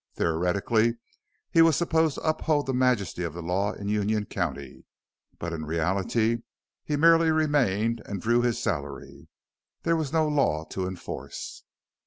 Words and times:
Theoretically 0.15 0.97
he 1.51 1.61
was 1.61 1.75
supposed 1.75 2.15
to 2.15 2.23
uphold 2.27 2.65
the 2.65 2.73
majesty 2.73 3.21
of 3.21 3.35
the 3.35 3.41
law 3.43 3.73
in 3.73 3.87
Union 3.87 4.25
County, 4.25 4.83
but 5.37 5.53
in 5.53 5.63
reality 5.63 6.37
he 6.83 6.95
merely 6.95 7.29
remained 7.29 8.01
and 8.07 8.19
drew 8.19 8.41
his 8.41 8.57
salary. 8.57 9.27
There 9.83 9.95
was 9.95 10.11
no 10.11 10.27
law 10.27 10.65
to 10.71 10.87
enforce. 10.87 11.63